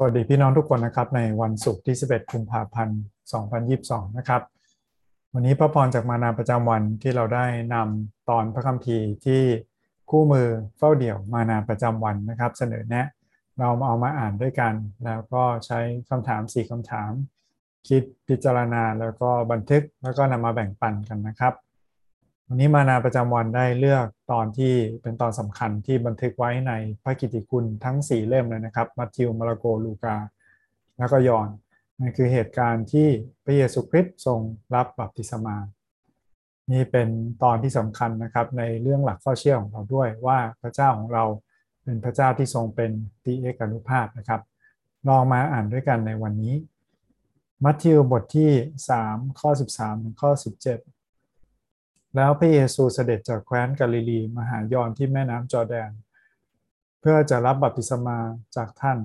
[0.00, 3.00] สวัสดีพี่น้องทุกคนนะครับในวันศุกร์ที่ 11 กุมภาพันธ์
[3.58, 4.42] 2022 นะครับ
[5.32, 9.42] วันนี้พระพรจากมานาประจำวันที่เราได้นำตอนพระคัมภีร์ที่
[10.10, 10.48] คู่มือ
[10.78, 13.06] เฝ้าเดี่ยวมานาประจำวันนะครับ เสนอแนะ
[13.58, 14.74] เราเอามาอ่านด้วยกัน
[15.04, 17.10] แล้วก็ใช้คำถาม 4คำถาม
[17.88, 21.54] คิดพิจารณาแล้วก็บันทึกแล้วก็นำมาแบ่งปันกันนะครับ
[22.50, 26.72] วันนี้มานาประจำวันได้เลือกตอนที่เป็นตอนสำคัญที่บันทึกไว้ใน
[27.02, 30.16] พระกิติคุณทั้ง 4 เล่มเลยนะครับมัทธิวมาระโกลูกา
[30.98, 31.48] แล้วก็ยอหน
[32.00, 33.08] นั่นคือเหตุการณ์ที่
[33.44, 34.40] พระเยซูคริสต์ทรง
[34.74, 35.56] รับบัพติศมา
[36.72, 37.08] นี่เป็น
[37.42, 41.24] ตอนที่สำคัญนะครับในเรื่องหลักข้อเชื่อของเราด้วยว่าพระเจ้าของเรา
[41.82, 42.90] เป็นพระเจ้าที่ทรงเป็น
[43.24, 44.40] ตีเอกานุภาพนะครับ
[45.08, 46.54] ลองมาอ่านด้วยกันในวันนี้
[47.64, 48.50] มัทธิวบทที่
[48.94, 50.30] 3 ข้อ 13 ถึงข้อ
[50.66, 50.97] 17
[52.16, 55.90] แล้วพระเยซูเสด็จจากแคว้นกาลิลีมาหายอนที่แม่น้ำจอร์แดน
[57.00, 58.18] เพื่อจะรับบัพติศมา
[58.56, 58.98] จากท่าน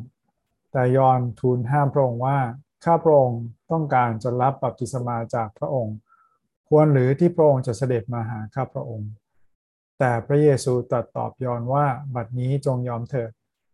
[0.71, 2.39] แต่ยอนทูลห้ามพระองค์ว่า
[2.85, 5.95] ข้าพระองค์ต้องการจะรับบัพติศมาจากพระองค์
[6.69, 9.09] ควรหรือที่พระองค์จะเสด็จมาหาข้าพระองค์
[9.99, 13.31] แต่พระเยซูตรัสตอบยอนว่าบัดนี้จงยอมเถิด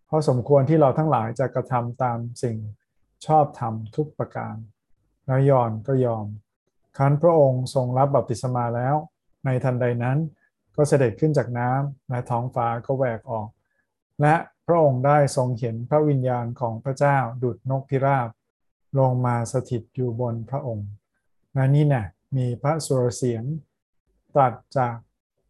[0.07, 2.57] เพราะสมควรที่เราทั้งหลายจะกระทำตามสิ่ง
[3.25, 4.55] ชอบธรรมทุกประการ
[5.25, 6.25] แล้วยอนก็ยอม
[6.97, 8.95] ครั้นพระองค์ทรงรับบัพติศมาแล้ว
[9.45, 10.17] ในทันใดนั้น
[10.75, 13.47] ก็เสด็จขึ้นจากน้ำและท้องฟ้าก็แหวกออก
[14.21, 14.35] และ
[14.67, 18.29] พระองค์ได้ทรงเห็นพระวิญญาณของพระเจ้าดุดนกพิราบ
[18.99, 20.89] ลงมาสถิตอยู่บนพระองค์
[21.53, 22.05] และนี่นะ
[22.37, 23.43] มีพระสุรเสียง
[24.33, 24.95] ตรัสจาก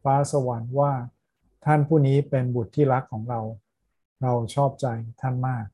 [0.03, 0.93] ฟ้าสวรรค์ว่า
[1.65, 3.41] ท่านผู้นี้เป็นบุตรที่รักของเรา
[4.21, 4.87] เราชอบใจ
[5.21, 5.65] ท่านมาก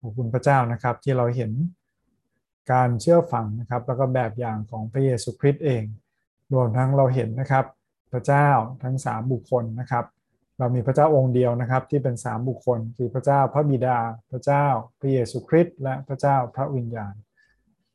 [0.00, 1.52] ขอบคุณพระเจ้านะครับที่เราเห็น
[2.72, 5.84] การเชื่อฟังนะครับ แล้วก็แบบอย่างของพระเยซูคริสต์เอง
[6.52, 7.64] รวมทั้งเราเห็นนะครับ
[8.12, 8.48] พระเจ้า
[8.82, 10.04] ทั้ง 3 บุคคลนะครับ
[10.58, 13.98] เรามีพระเจ้าองค์เดียวนะครับ ที่เป็น 3 บุคคลคือพระเจ้าพระบิดา
[14.30, 14.64] พระเจ้า
[15.00, 17.14] พระเยซูคริสต์และพระเจ้าพระวิญญาณ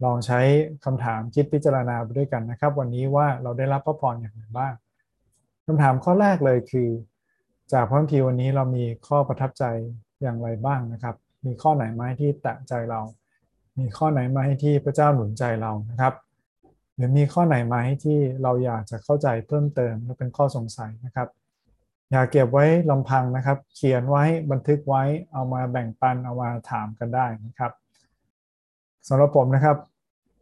[0.03, 0.39] ลองใช้
[0.86, 4.73] คำถามคิดพิจารณาไปด้วยกันนะครับ วันนี้ว่าเราได้รับพระพรอย่างไรบ้าง
[5.65, 6.89] คำถามข้อแรกเลยคือ
[7.73, 9.64] จากพระคัมภีร์วันนี้เรามีข้อประทับใจ
[10.21, 11.15] อย่างไรบ้างนะครับ
[11.45, 13.02] มีข้อไหนไหมที่แตะใจเรา
[13.80, 16.14] มีข้อไหนไหมที่พระเจ้าหนุนใจเรานะครับ
[16.97, 21.27] หรือมีข้อไหนไหมที่เราอยากจะเข้าใจเพิ่มเติมและเป็นข้อสงสัยนะครับ
[22.11, 27.71] อย่าเก็บไว้ลำพังนะครับ เขียนไว้บันทึกไว้เอามาแบ่งปันเอามาถามกันได้นะครับ
[29.08, 29.77] สำหรับผมนะครับ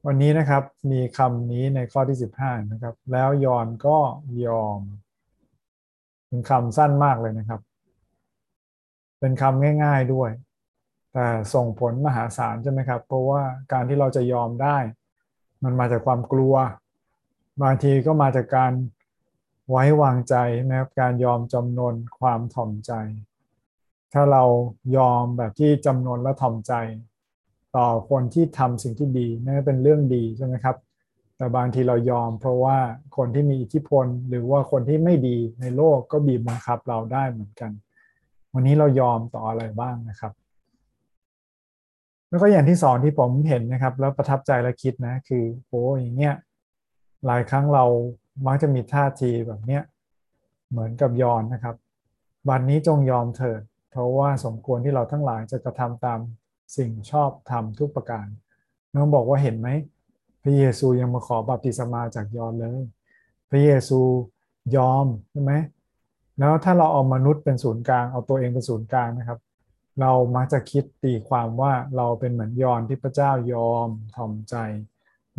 [0.07, 3.97] วันนี้นะครับมีคำนี้ในข้อที่ 15 นะครับ แล้วยอนก็
[4.45, 4.79] ยอม
[6.27, 7.61] เป็นคำสั้นมากเลยนะครับ
[9.19, 10.31] เป็นคำง่าย ๆด้วย
[11.13, 13.41] แต่ส่งผลมหาศาลใช่ไหมครับ เพราะว่า
[13.71, 14.77] การที่เราจะยอมได้
[15.65, 16.55] มันมาจากความกลัว
[17.61, 18.71] บางทีก็มาจากการ
[19.69, 20.35] ไว้วางใจ
[20.69, 22.91] นะครับการยอมจำนนความถ่อมใจ
[24.13, 24.43] ถ้าเรา
[24.97, 26.73] ยอมแบบที่จำนนและถ่อมใจ
[27.77, 30.75] ต่อคนที่ทำสิ่งที่ดีนั่นเป็นเรื่องดีใช่ไหมครับ
[31.37, 32.77] แต่บางทีเรายอมเพราะว่า
[33.17, 37.71] คนที่มีอิทธิพล หรือว่าคนที่ไม่ดีในโลกก็บีบบังคับเราได้เหมือนกัน
[38.53, 40.33] วันนี้เรายอมต่ออะไรบ้างนะครับ
[42.35, 46.35] แล้วก็อย่างที่สองที่ผมเห็นนะครับ แล้วประทับใจและคิดนะ คือโอ้อย่างเงี้ย
[47.25, 47.85] หลายครั้งเรา
[48.45, 49.81] มักจะมีท่าทีแบบเนี้ย
[50.69, 51.75] เหมือนกับยอนนะครับ
[52.49, 56.19] วันนี้จงยอมเถิดเพราะว่าสมควรที่เราทั้งหลายจะกระทำตาม
[56.77, 58.25] สิ่งชอบทำทุกประการ
[58.93, 59.69] น้องบอกว่าเห็นไหม
[60.43, 62.81] พระเยซูยังมาขอบัพติศมาจากยอนเลย
[63.49, 63.99] พระเยซู
[64.75, 65.53] ยอมใช่ไหม
[66.39, 69.39] แล้วถ้าเราเอามนุษย์เป็นศูนย์กลางเอาตัวเองเป็นศูนย์กลางนะครับ
[70.01, 74.55] เรามักจะคิดตีความว่าเราเป็นเหมือนยอนที่พระเจ้ายอมถ่อมใจ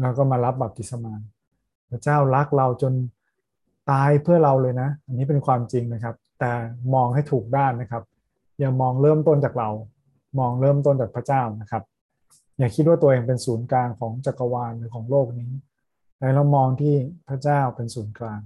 [0.01, 1.15] แล้วก็มารับบัพติศมา
[1.91, 2.93] พระเจ้ารักเราจน
[3.91, 6.53] ตายเพื่อเราเลยนะ อันนี้เป็นความจริงนะครับ แต่
[6.95, 8.03] มองให้ถูกด้านนะครับ
[8.59, 9.71] อย่ามองเริ่มต้นจากเรา
[10.39, 11.83] มองเริ่มต้นจากพระเจ้านะครับ
[12.59, 15.51] อย่าคิดว่าตัวเองเป็นศูนย์กลางของจักรวาลหรือของโลกนี้
[16.19, 16.95] แต่เรามองที่
[17.29, 18.41] พระเจ้าเป็นศูนย์กลาง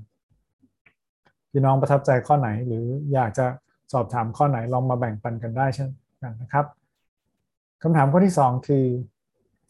[1.51, 3.47] พี่น้องประทับใจข้อไหนหรืออยากจะ
[3.93, 5.89] สอบถามข้อไหนลองมาแบ่งปันกันได้เช่น
[6.23, 6.67] กันนะครับ
[7.83, 8.87] คำถามข้อที่ 2 คือ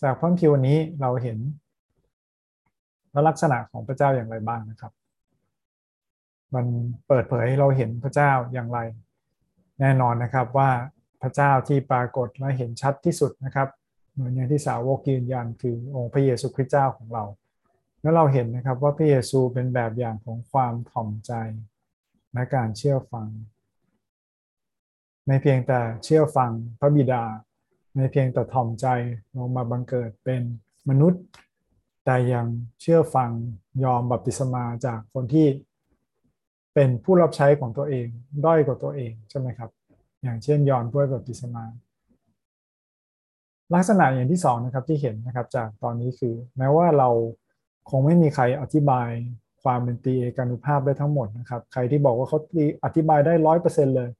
[0.02, 1.38] จากพระคัมภีร์วันนี้เราเห็น
[3.28, 4.92] ลักษณะของพระเจ้าอย่างไรบ้างนะครับ
[6.54, 6.66] มัน
[7.08, 8.78] เปิดเผยให้เราเห็นพระเจ้าอย่างไร
[9.80, 10.70] แน่นอนนะครับว่า
[11.22, 13.68] พระเจ้าที่ปรากฏและเห็นชัดที่สุดนะครับ
[14.12, 17.24] เหมือนอย่างที่สาวกยืนยันคือองค์พระเยซูคริสต์เจ้าของเรา
[18.00, 21.32] แล้วเราเห็นนะครับว่าพระเยซูเป็นแบบอย่างของความถ่อมใจ
[22.32, 23.28] และการเชื่อฟัง
[25.26, 27.22] ไม่เพียงแต่เชื่อฟังพระบิดา
[27.94, 28.86] ไม่เพียงแต่ถ่อมใจ
[29.36, 30.42] ลงมาบังเกิดเป็น
[30.88, 31.22] มนุษย์
[32.04, 32.46] แต่ยัง
[32.80, 33.30] เชื่อฟัง
[33.84, 35.46] ยอมบัพติศมาจากคนที่
[36.74, 38.06] เป็นผู้รับใช้ของตัวเอง
[38.44, 39.70] ด้อยกว่าตัวเองใช่ไหมครับ
[40.22, 41.64] อย่างเช่นยอนผู้บัพติศมา
[43.74, 47.08] ลักษณะอย่างที่สองนะครับที่เห็นนะครับจากตอนนี้คือแม้ว่าเรา
[47.90, 49.08] คงไม่มีใครอธิบาย
[49.62, 52.38] ความเป็นตีเอกานุภาพได้ทั้งหมดนะครับ ใครที่บอกว่าเขา
[52.84, 54.10] อธิบายได้ร้อยเปอร์เซ็นเลย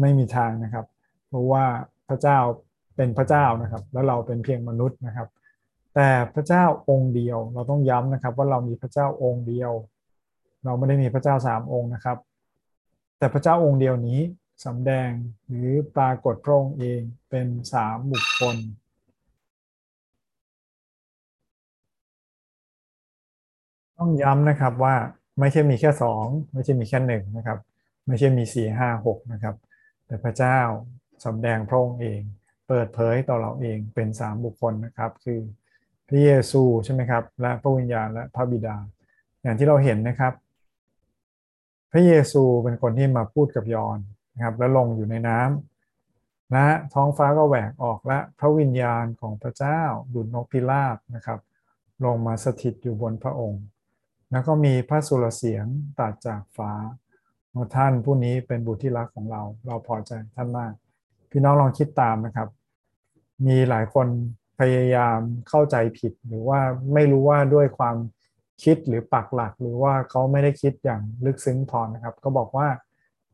[0.00, 0.86] ไม่มีทางนะครับ
[1.28, 1.64] เพราะว่า
[2.08, 2.38] พระเจ้า
[2.96, 5.28] เป็นพระเจ้านะครับ แล้วเราเป็นเพียงมนุษย์นะครับ
[5.94, 9.72] แต่พระเจ้าองค์เดียว เราต้องย้ำนะครับ ว่าเรามีพระเจ้าองค์เดียว
[10.64, 12.18] เราไม่ได้มีพระเจ้าสามองค์นะครับ
[13.18, 14.20] แต่พระเจ้าองค์เดียวนี้
[14.64, 15.10] สำแดง
[15.48, 17.00] หรือปรากฏพระองค์เอง
[17.30, 18.56] เป็นสามบุคคล
[23.98, 24.94] ต้องย้ำนะครับว่า
[25.40, 27.58] ไม่ใช่มีแค่สองไม่ใช่มีแค่หนึ่งนะครับ
[28.06, 29.54] ไม่ใช่มีสี่ห้าหกนะครับ
[30.08, 30.60] แต่พระเจ้า
[31.24, 32.20] สำแดงพระองค์เอง
[32.68, 35.40] เปิดเผยต่อเราเองเป็นสามบุคคลนะครับ คือ
[36.08, 38.76] พระเยซูใช่ไหมครับ และพระวิญญาณและพระบิดา
[39.42, 40.32] อย่างที่เราเห็นนะครับ
[41.92, 43.98] พระเยซูเป็นคนที่มาพูดกับยอห์น
[44.34, 49.80] นะครับ และลงอยู่ในน้ำและท้องฟ้าก็แหวกออกและพระวิญญาณของพระเจ้า
[50.14, 51.40] ดุจนกพิราบนะครับ
[52.04, 53.64] ลงมาสถิตอยู่บนพระองค์
[54.30, 55.66] แล้วก็มีพระสุรเสียง
[55.98, 56.72] ตัดจากฟ้า
[57.76, 60.72] ท่านผู้นี้เป็นบุตรที่รักของเรา เราพอใจท่านมาก
[61.30, 62.48] พี่น้องลองคิดตามนะครับ
[63.46, 64.06] มีหลายคน
[64.60, 65.18] พยายาม
[65.48, 66.60] เข้าใจผิดหรือว่า
[66.94, 67.96] ไม่รู้ว่าด้วยความ
[68.62, 72.68] คิดหรือปักหลัก หรือว่าเขาไม่ได้คิดอย่างลึกซึ้งพอนะครับ ก็บอกว่า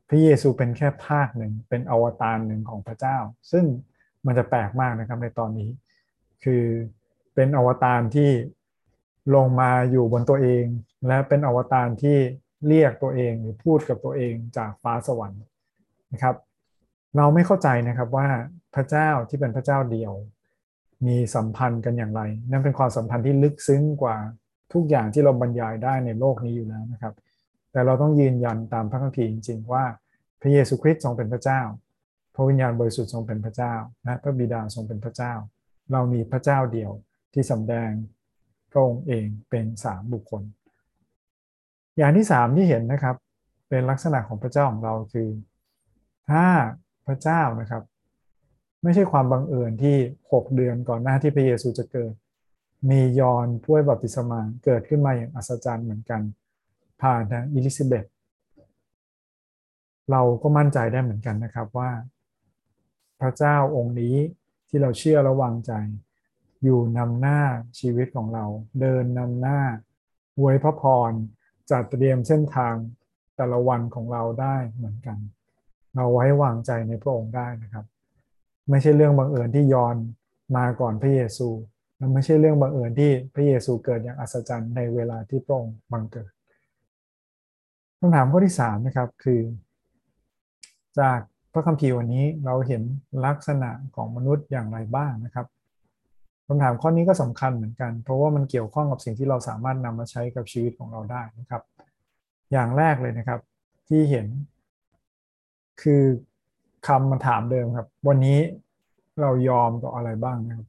[0.08, 3.16] พระเยซูเป็นแค่ภาคหนึ่งเป็นอวตารหนึ่งของพระเจ้า
[3.50, 3.64] ซึ่ง
[4.26, 5.70] มันจะแปลกมากนะครับในตอนนี้
[6.44, 6.64] คือ
[7.34, 8.30] เป็นอวตารที่
[9.34, 10.64] ลงมาอยู่บนตัวเอง
[11.06, 12.18] และเป็นอวตารที่
[12.66, 15.42] เรียกตัวเองหรือพูดกับตัวเองจากฟ้าสวรรค์
[16.12, 16.36] นะครับ
[17.16, 18.28] เราไม่เข้าใจนะครับว่า
[18.74, 20.12] พระเจ้าที่เป็นพระเจ้าเดียว
[21.06, 24.16] มีสัมพันธ์กันอย่างไร นั่นเป็นความสัมพันธ์ที่ลึกซึ้งกว่า
[24.72, 27.14] ทุกอย่างที่เราบรรยายได้ในโลกนี้อยู่แล้วนะครับ
[27.72, 29.84] แต่เราต้องยืนยันตามพระคัมภีร์จริงๆ ว่า
[30.40, 31.60] พระเยซูคริสต์ทรงเป็นพระเจ้า
[32.34, 33.74] พระวิญญาณบริสุทธิ์ทรงเป็นพระเจ้า
[34.04, 35.32] และพระบิดาทรงเป็นพระเจ้า
[35.92, 36.90] เรามีพระเจ้าเดียว
[37.34, 37.90] ที่สำแดง
[38.70, 40.42] พระองค์เองเป็นสามบุคคล
[41.96, 43.16] อย่างที่สามที่เห็นนะครับ
[43.68, 45.28] เป็นลักษณะของพระเจ้าของเราคือ
[46.30, 46.46] ถ้า
[47.06, 47.82] พระเจ้านะครับ
[48.82, 49.96] ไม่ใช่ความบังเอิญที่
[50.32, 52.12] 6เดือนก่อนหน้าที่พระเยซูจะเกิด
[52.90, 56.20] มียอนผู้ให้บัพติศมาเกิดขึ้นมาอย่างอัศจรรย์เหมือนกัน
[57.02, 58.04] ผ่านทางอิลิซาเบธ
[60.10, 61.90] เราก็มั่นใจได้เหมือนกันนะครับว่า
[63.20, 64.16] พระเจ้าองค์นี้
[64.68, 65.72] ที่เราเชื่อและวางใจ
[66.64, 67.40] อยู่นำหน้า
[67.78, 68.44] ชีวิตของเรา
[68.80, 69.60] เดินนำหน้า
[70.40, 71.12] ไว้พระพร
[71.70, 72.74] จัดเตรียมเส้นทาง
[73.36, 75.18] แต่ละวันของเราได้เหมือนกัน
[75.94, 77.84] เราไว้วางใจในพระองค์ได้นะครับ
[78.70, 79.96] ไม่ใช่เรื่องบังเอิญที่ยอน
[80.56, 81.48] มาก่อนพระเยซู
[81.96, 86.30] และไม่ใช่เรื่องบังเอิญที่พระเยซูเกิดอย่างอัศจรรย์ในเวลาที่พระองค์บังเกิด
[87.98, 89.40] คำถามข้อที่สามนะครับคือ
[90.98, 91.20] จาก
[91.52, 92.82] พระคัมภีร์วันนี้เราเห็น
[93.26, 95.46] ลักษณะของมนุษย์อย่างไรบ้างนะครับ
[96.46, 101.62] คำถามข้อนี้ก็สำคัญเหมือนกัน เพราะว่ามันเกี่ยวข้องกับสิ่งที่เราสามารถนำมาใช้กับชีวิตของเราได้นะครับ
[102.52, 103.40] อย่างแรกเลยนะครับ
[103.88, 104.26] ที่เห็น
[105.82, 106.02] คือ
[106.88, 108.38] คำมาถามเดิมครับ วันนี้
[109.20, 110.68] เรายอมต่ออะไรบ้างนะครับ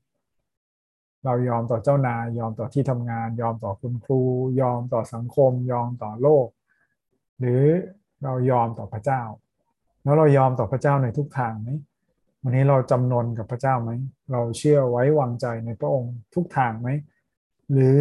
[1.26, 4.22] เรายอมต่อเจ้านายยอมต่อที่ทำงาน ยอมต่อคุณครู
[4.62, 6.48] ยอมต่อสังคม ยอมต่อโลก
[7.40, 7.64] หรือ
[8.24, 9.22] เรายอมต่อพระเจ้า
[10.04, 11.70] แล้วเรายอมต่อพระเจ้าในทุกทางไหม
[12.48, 13.92] วันนี้เราจำนนกับพระเจ้าไหม
[14.32, 16.90] เราเชื่อไว้วางใจในพระองค์ทุกทางไหม
[17.72, 17.98] หรือ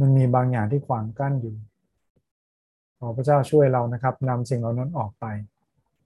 [0.00, 1.54] มันมีบางอย่างที่ขวางกั้นอยู่
[2.98, 5.24] ขอพระเจ้าช่วยเรานะครับนำสิ่งเหล่านั้นออกไป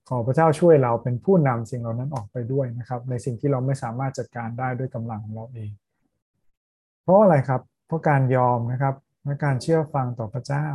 [0.09, 5.71] ขอพระเจ้าช่วยเราเป็นผู้นำสิ่งเหล่านั้นออกไปด้วยนะครับ ในสิ่งที่เราไม่สามารถจัดการได้ด้วยกำลังของเราเอง
[7.03, 8.95] เพราะอะไรครับ เพราะการยอมนะครับ
[9.25, 10.67] และการเชื่อฟังต่อพระเจ้า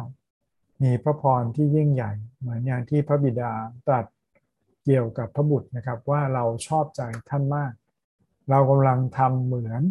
[0.84, 3.52] มีพระพรที่ยิ่งใหญ่ เหมือนอย่างที่พระบิดา
[3.88, 4.06] ตรัส
[4.86, 7.74] เกี่ยวกับพระบุตรนะครับว่าเราชอบใจท่านมาก
[8.50, 9.82] เรากำลังทำเหมือน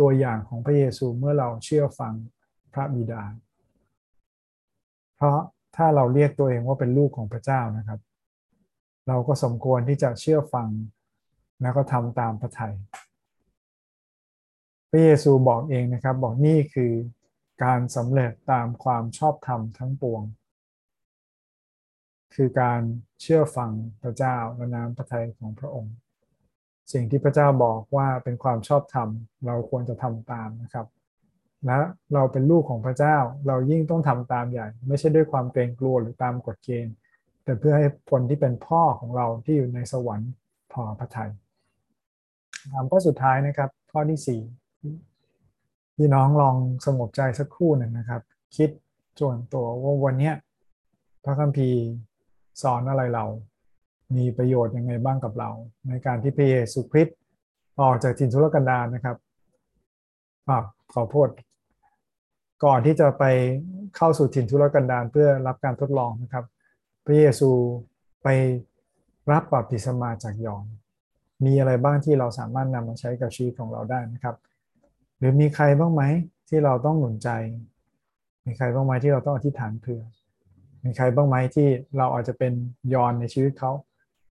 [0.00, 2.14] ตัวอย่างของพระเยซูเมื่อเราเชื่อฟัง
[2.72, 3.22] พระบิดา
[5.16, 5.38] เพราะ
[5.76, 8.00] ถ้าเราเรียกตัวเองว่าเป็นลูกของพระเจ้านะครับ
[9.08, 10.68] เราก็สมควรที่จะเชื่อฟัง
[11.62, 12.74] แล้วก็ทำตามพระทยัย
[14.90, 16.92] พระเยซูบอกเองนะครับบอกนี่คือ
[17.64, 20.22] การสำเร็จตามความชอบธรรมทั้งปวง
[22.34, 22.80] คือการ
[23.20, 23.70] เชื่อฟัง
[24.02, 25.94] พระเจ้าและน้ำพระทัยของพระองค์
[26.92, 29.08] สิ่งที่พระเจ้าบอกว่าเป็นความชอบธรรม
[29.46, 30.86] เราควรจะทำตามนะครับ
[31.66, 31.78] และ
[32.14, 33.16] เราเป็นลูกของพระเจ้า
[33.46, 36.94] เรายิ่งต้องทำตามใหญ่ ไม่ใช่ด้วยความเกรงกลัวหรือตามกฎเกณฑ์
[37.44, 40.32] แต่เพื่อให้คนที่เป็นพ่อของเราที่อยู่ในสวรรค์
[40.72, 41.30] พอพระทยัย
[42.72, 44.40] คำข้อสุดท้ายนะครับ ข้อที่สี่
[45.96, 46.56] พี่น้องลอง
[46.86, 48.22] สงบใจสักครู่หนึ่งนะครับ
[48.56, 48.70] คิด
[49.20, 50.32] ส่วนตัวว่าวันนี้
[51.24, 51.80] พระคัมภีร์
[52.62, 53.24] สอนอะไรเรา
[54.16, 55.50] มีประโยชน์ยังไงบ้างกับเรา
[55.88, 57.16] ในการที่พระเยซูคริสต์
[57.80, 59.16] ออกจากถิ่นทุรกันดารนะครับ
[60.94, 61.28] ขอโทษ
[62.64, 63.24] ก่อนที่จะไป
[63.96, 66.44] เข้าสู่ถิ่นทุรกันดารเพื่อรับการทดลองนะครับ
[67.04, 67.50] พระเยซู
[68.22, 68.28] ไป
[69.32, 70.66] รับบัพติศมาจากยอน
[71.44, 74.36] มีอะไรบ้างที่เราสามารถนำมาใช้กับชีวิตของเราได้นะครับ
[75.18, 76.02] หรือมีใครบ้างไหม
[76.48, 77.28] ที่เราต้องหนุนใจ
[78.46, 80.02] มีใครบ้างไหมที่เราต้องอธิษฐานเผื่อ
[80.84, 81.68] มีใครบ้างไหมที่
[81.98, 82.52] เราอาจจะเป็น
[82.94, 83.72] ยอนในชีวิตเขา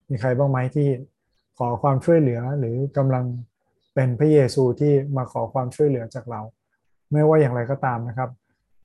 [0.08, 0.88] มีใครบ้างไหมที่
[1.58, 3.24] ขอความช่วยเหลือหรือกำลัง
[3.94, 6.40] เป็นพระเยซูที่มาขอความช่วยเหลือจากเรา
[7.12, 8.30] ไม่ว่าอย่างไรก็ตามนะครับ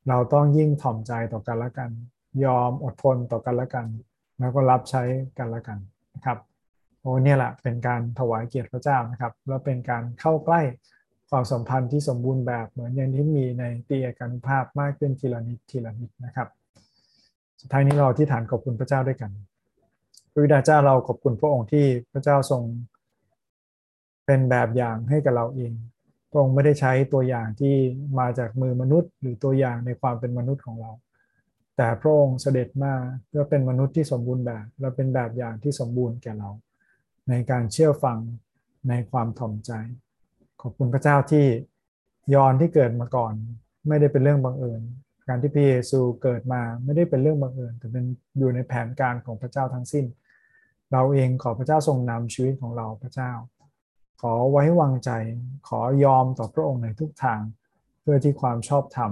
[0.10, 1.90] เราต้องยิ่งถ่อมใจต่อกันละกัน
[2.46, 3.88] ยอมอดทนต่อกันละกัน
[4.40, 5.04] แล้วก็รับใช้
[5.38, 5.80] กันละกัน
[6.16, 6.38] นะครับ
[7.02, 10.62] โอ้เนี่ยแหละเป็นการถวายเกียรติพระเจ้านะครับ แล้วเป็นการเข้าใกล้
[11.30, 16.48] ความสัมพันธ์ที่สมบูรณ์แบบเหมือนอย่างที่มีในตีเอกานุภาพมากขึ้นทีละนิดทีละนิดนะครับ
[17.72, 19.32] ท้ายนี้เราที่ฐานขอบคุณพระเจ้าด้วยกัน
[20.32, 22.62] พระบิดาเจ้าเราขอบคุณพระองค์ที่พระเจ้าทรง
[24.26, 25.72] เป็นแบบอย่างให้กับเราเอง
[26.32, 27.76] พระองค์ไม่ได้ใช้ตัวอย่างที่
[28.20, 30.92] มาจากมือมนุษย์ หรือตัวอย่างในความเป็นมนุษย์ของเรา
[31.78, 32.94] แต่พระองค์เสด็จมา
[33.28, 36.50] เพื่อเป็นมนุษย์ที่สมบูรณ์แบบ และเป็นแบบอย่างที่สมบูรณ์แก่เรา
[37.30, 38.18] ในการเชื่อฟัง
[38.90, 39.72] ในความถ่อมใจ
[40.62, 41.46] ขอบคุณพระเจ้าที่
[42.34, 43.34] ยอนที่เกิดมาก่อน
[43.88, 44.82] ไม่ได้เป็นเรื่องบังเอิญ
[45.28, 48.06] การที่พระเยซูเกิดมาไม่ได้เป็นเรื่องบังเอิญแต่เป็น
[48.38, 50.06] อยู่ในแผนการของพระเจ้าทั้งสิ้น
[50.92, 53.32] เราเองขอพระเจ้าทรงนำชีวิตของเราพระเจ้า
[54.22, 55.12] ขอไว้วางใจ
[55.70, 57.42] ขอยอมต่อพระองค์ในทุกทาง
[58.02, 59.12] เพื่อที่ความชอบธรรม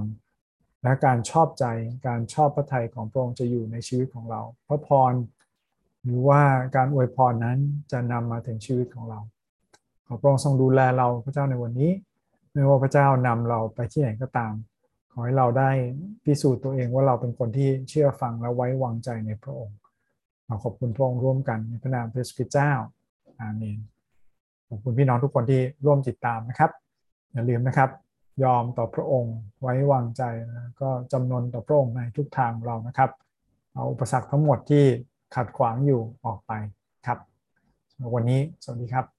[0.83, 1.65] และการชอบใจ
[2.07, 5.13] การชอบพระทัยของพระองค์จะอยู่ในชีวิตของเรา พระพร
[6.03, 6.41] หรือว่า
[6.75, 7.57] การอวยพรนั้น
[7.91, 9.19] จะนำมาถึงชีวิตของเรา
[10.07, 11.91] ขอพระองค์ทรงดูแลเราพระเจ้าในวันนี้
[12.53, 14.53] ไม่ว่าพระเจ้านำเราไปที่ไหนก็ตาม
[15.17, 15.71] ขอให้เราได้
[16.25, 19.77] พิสูจน์ตัวเองว่าเราเป็นคนที่เชื่อฟังและไว้วางใจในพระองค์
[20.45, 22.71] เราขอบคุณพระองค์ร่วมกันในพระนามพระสุิเจ้า
[23.39, 23.79] อาเมน
[24.69, 26.71] ขอบคุณพี่น้องทุกคนที่ร่วมติดตามนะครับ
[27.31, 27.89] อย่าลืมนะครับ
[28.43, 33.11] ยอมต่อพระองค์ไว้วางใจนะก็จำนวนต่อพระองค์ในทุกทางเรานะครับ
[33.73, 34.85] เอาอุปสรรคทั้งหมดที่
[35.35, 36.51] ขัดขวางอยู่ออกไป
[37.07, 37.19] ครับ
[38.13, 39.14] วันนี้สวัสดีครับ